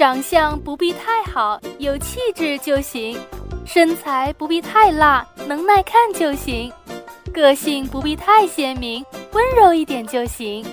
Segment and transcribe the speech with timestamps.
[0.00, 3.14] 长相不必太好，有气质就行；
[3.66, 6.72] 身材不必太辣，能耐看就行；
[7.34, 10.64] 个性不必太鲜明，温柔一点就行；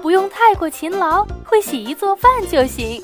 [0.00, 3.02] 不用太过勤劳，会洗衣做饭就行；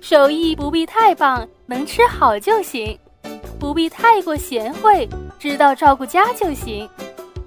[0.00, 2.96] 手艺不必太棒，能吃好就行；
[3.58, 5.08] 不必太过贤惠，
[5.40, 6.88] 知道照顾家就行；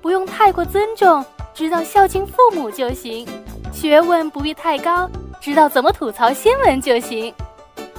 [0.01, 3.25] 不用太过尊重，知道孝敬父母就行；
[3.71, 5.09] 学问不必太高，
[5.39, 7.33] 知道怎么吐槽新闻就行。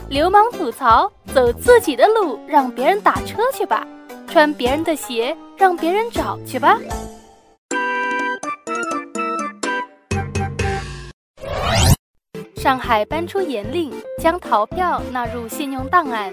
[0.09, 3.85] 流氓吐槽，走自己的路，让别人打车去吧；
[4.29, 6.79] 穿别人的鞋，让别人找去吧。
[12.57, 16.33] 上海搬出严令，将逃票纳入信用档案。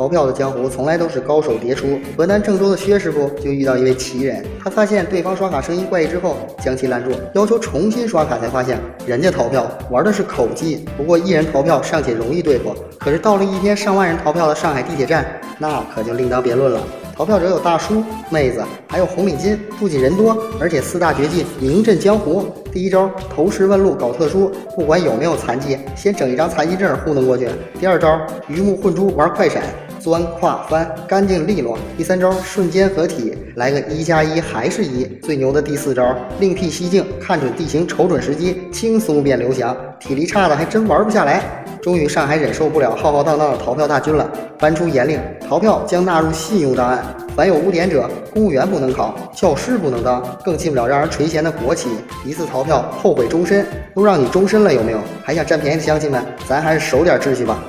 [0.00, 2.00] 逃票的江湖从来都是高手迭出。
[2.16, 10.86] 河南郑州的薛师傅就遇到一位奇人，他发现对方刷卡声音怪异之后，将其拦住，要求重新刷卡，才发现人家逃票玩的是口技。
[10.96, 16.80] 不过一人逃票尚且容易对付，可是到了一天上万人逃票的上海地铁站，那可就另当别论了。
[17.14, 19.54] 逃票者有大叔、妹子，还有红领巾。
[19.78, 22.46] 不仅人多，而且四大绝技名震江湖。
[22.72, 27.50] 第一招投石问路搞特殊，不管有没有残疾，先整一张残疾证糊弄过去。
[27.78, 29.62] 第二招鱼目混珠玩快闪。
[30.00, 31.78] 钻跨翻，干净利落。
[31.96, 35.04] 第三招瞬间合体，来个一加一还是一。
[35.22, 39.76] 最牛的第四招另辟蹊径，看准地形，瞅准时机，轻松变刘翔。
[40.00, 41.42] 体力差的还真玩不下来。
[41.82, 47.02] 终于上海忍受不了浩浩荡荡的逃票大军了，颁出严令，逃票将纳入信用档案。
[47.34, 51.88] 凡有污点者，公务员不能考，教师不能当，更进不了让人垂涎的国企。
[52.24, 53.66] 一次逃票，后悔终身。
[53.94, 54.98] 都让你终身了，有没有？
[55.22, 57.62] 还想占便宜的乡亲们，咱还是守点秩序吧。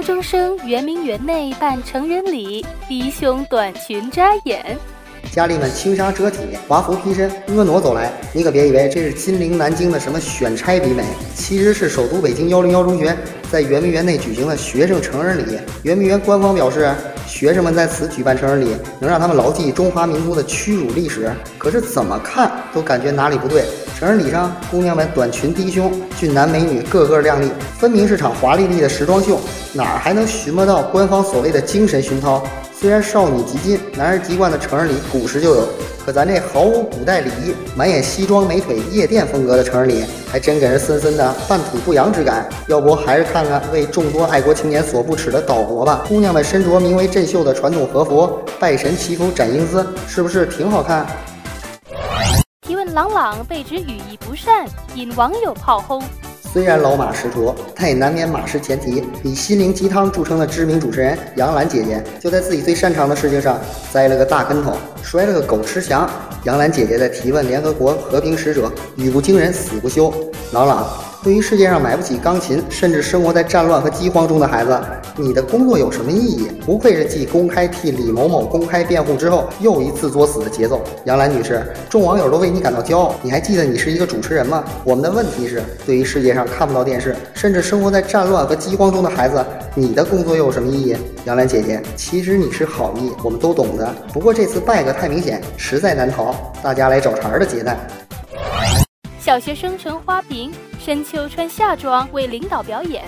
[0.00, 4.78] 高中生圆明园内办成人礼，低胸短裙扎眼。
[5.30, 8.10] 佳丽们轻纱遮体，华服披身，婀娜走来。
[8.32, 13.14] 你可别以为这是金陵南京的什么选差比美，其实是首都北京幺零幺中学
[13.52, 15.58] 在圆明园内举行的学生成人礼。
[15.82, 16.90] 圆明园官方表示，
[17.30, 21.30] 学生们在此举办成人礼，能让他们牢记中华民族的屈辱历史。
[21.58, 23.64] 可是怎么看都感觉哪里不对。
[23.96, 27.48] 成人礼上，姑娘们短裙低胸，俊男美女个个靓丽，
[27.78, 29.38] 分明是场华丽丽的时装秀，
[29.72, 32.44] 哪儿还能寻摸到官方所谓的精神熏陶？
[32.80, 35.68] 虽然少女及金，男儿及冠的成人礼古时就有，
[36.02, 42.48] 可咱这毫无古代礼仪、满眼西装美腿、夜店风格的成人礼，还真给人森森的半土不洋之感。
[42.68, 46.06] 要不还是看看为众多爱国青年所不耻的岛国吧？
[46.08, 51.06] 姑娘们身着名为“镇绣”的传统和服，拜神祈福展英姿，是不是挺好看？
[52.62, 56.02] 提问朗朗被指语艺不善，引网友炮轰。
[56.52, 59.04] 虽然老马识途，但也难免马失前蹄。
[59.22, 63.56] 以心灵鸡汤著称的知名主持人杨澜姐姐，就在自己最擅长的事情上
[63.92, 64.72] 栽了个大跟头，
[65.02, 66.10] 摔了个狗吃翔。
[66.44, 70.12] 杨澜姐姐在提问联合国和平使者，语不惊人死不休。
[70.52, 71.09] 朗朗。
[71.22, 74.80] 对于世界上买不起钢琴，甚至生活在战乱和饥荒中的孩子，
[75.16, 76.48] 你的工作有什么意义？
[76.64, 80.82] 不愧是继公开替李某某公开辩护之后又一次作死的节奏。
[81.04, 83.14] 杨澜女士，众网友都为你感到骄傲。
[83.20, 84.64] 你还记得你是一个主持人吗？
[84.82, 89.44] 我们的问题是，对于世界上看不到电视，甚至生活在战乱和饥荒中的孩子，
[89.74, 90.96] 你的工作又有什么意义？
[91.26, 93.94] 杨澜姐姐，其实你是好意，我们都懂的。
[94.10, 97.76] 不过这次败个太明显，实在难逃大家来找茬的劫难。
[99.22, 100.50] 小学生陈花瓶
[100.82, 103.04] 深秋穿夏装为领导表演。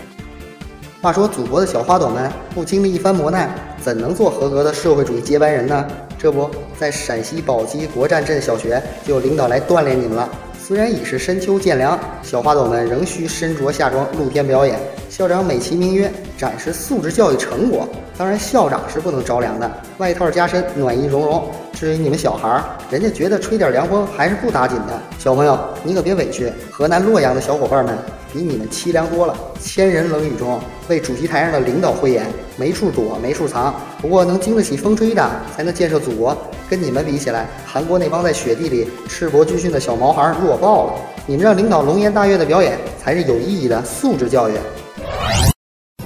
[1.01, 3.49] 话说，祖国的小花朵们不经历一番磨难，
[3.81, 5.87] 怎能做合格的社会主义接班人呢？
[6.19, 10.29] 这不在陕西宝鸡国战镇小学就有领导来锻炼你们了。
[10.63, 14.79] 虽然已是深秋渐凉，小花朵们仍需身着夏装露天表演。
[15.09, 21.51] 校长美其名曰展示素质教育成果，当然校长是不能着凉的，外套加身，暖意融融。
[21.83, 25.03] 至于你们小孩儿，人家觉得吹点凉风还是不打紧的。
[25.19, 26.49] 小朋友，你可别委屈。
[26.71, 27.99] 河南洛阳的小伙伴们
[28.33, 32.25] 比你们凄凉多了，千人冷雨中为主席台上的领导汇演，
[32.57, 33.75] 没处躲，没处藏。
[34.01, 36.37] 不过能经得起风吹的，才能建设祖国。
[36.71, 40.93] 跟你们比起来，韩国那帮在雪地里赤膊军训的小毛孩弱爆了。
[41.27, 44.53] 你们让领导龙颜大悦的表演，才是有意义的素质教育。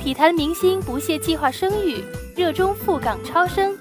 [0.02, 2.02] 体坛明星不屑计划生育，
[2.34, 3.76] 热衷赴港超生。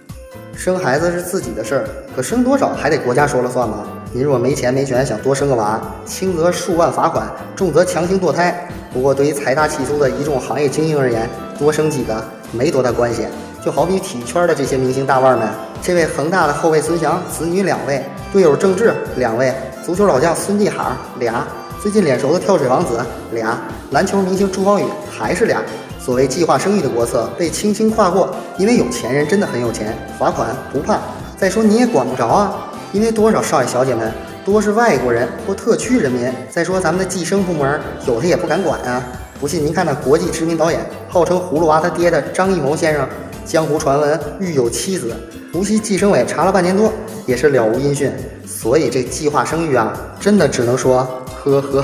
[0.57, 1.86] 生孩子是自己的事儿，
[2.16, 3.84] 可生多少还得国家说了算吗？
[4.13, 8.68] 您若没钱没权想多生个娃，轻则数万罚款，重则强行堕胎。
[8.94, 11.30] 不过对于财大气粗的一众行业精英而言，
[11.60, 12.24] 多生几个
[12.54, 13.28] 没多大关系。
[13.63, 15.48] 就好比体育圈的这些明星大腕们，
[15.81, 19.54] 这位恒大的后卫孙祥子女两位，队友郑智两位，
[19.84, 20.86] 足球老将孙继海
[21.19, 21.46] 俩，
[21.81, 23.00] 最近脸熟的跳水王子
[23.34, 23.60] 俩，
[23.92, 25.62] 篮球明星朱芳雨还是俩。
[26.06, 28.30] 所谓计划生育的国策被轻轻跨过，
[28.60, 31.00] 因为有钱人真的很有钱，罚款不怕。
[31.36, 34.12] 再说你也管不着啊，因为多少少爷小姐们
[34.46, 36.31] 多是外国人或特区人民。
[36.48, 39.02] 再说咱们的计生部门，有的也不敢管啊。
[39.40, 40.80] 不信您看那国际知名导演，
[41.10, 43.10] 号称葫芦娃他爹的张艺谋先生，
[43.44, 45.12] 江湖传闻育有妻子，
[45.56, 46.94] 无锡计生委查了半年多，
[47.25, 48.12] 也是了无音讯。
[48.46, 51.00] 所以这计划生育啊，真的只能说
[51.44, 51.84] 呵呵。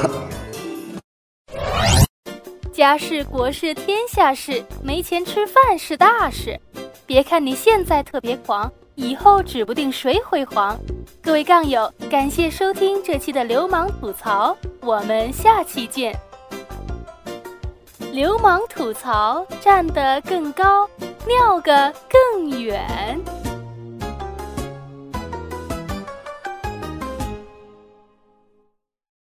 [2.82, 6.60] 家事国事天下事，没钱吃饭是大事。
[7.06, 10.76] 别看你现在特别狂，以后指不定谁会黄。
[11.22, 16.20] 各位杠友，感谢收听这期的流氓吐槽，我们下期见。
[18.12, 20.90] 流氓吐槽站得更高，
[21.28, 23.22] 尿个更远。